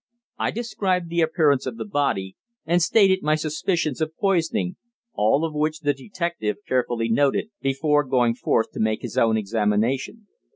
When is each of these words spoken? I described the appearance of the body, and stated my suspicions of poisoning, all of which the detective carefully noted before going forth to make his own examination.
I 0.39 0.49
described 0.49 1.09
the 1.09 1.21
appearance 1.21 1.67
of 1.67 1.77
the 1.77 1.85
body, 1.85 2.35
and 2.65 2.81
stated 2.81 3.21
my 3.21 3.35
suspicions 3.35 4.01
of 4.01 4.17
poisoning, 4.17 4.77
all 5.13 5.45
of 5.45 5.53
which 5.53 5.81
the 5.81 5.93
detective 5.93 6.57
carefully 6.67 7.07
noted 7.07 7.51
before 7.61 8.03
going 8.03 8.33
forth 8.33 8.71
to 8.71 8.79
make 8.79 9.03
his 9.03 9.15
own 9.15 9.37
examination. 9.37 10.25